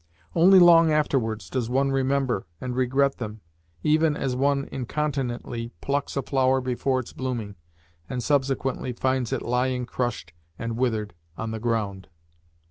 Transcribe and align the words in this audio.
Only 0.33 0.57
long 0.57 0.91
afterwards 0.91 1.47
does 1.47 1.69
one 1.69 1.91
remember 1.91 2.47
and 2.59 2.75
regret 2.75 3.17
them, 3.17 3.41
even 3.83 4.17
as 4.17 4.35
one 4.35 4.67
incontinently 4.71 5.73
plucks 5.79 6.17
a 6.17 6.23
flower 6.23 6.59
before 6.59 6.99
its 6.99 7.13
blooming, 7.13 7.53
and 8.09 8.23
subsequently 8.23 8.93
finds 8.93 9.31
it 9.31 9.43
lying 9.43 9.85
crushed 9.85 10.33
and 10.57 10.75
withered 10.75 11.13
on 11.37 11.51
the 11.51 11.59
ground. 11.59 12.07